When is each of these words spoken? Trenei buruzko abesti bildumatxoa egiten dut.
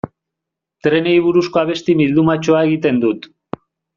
Trenei 0.87 1.11
buruzko 1.25 1.61
abesti 1.61 1.95
bildumatxoa 2.01 2.65
egiten 2.71 3.01
dut. 3.07 3.29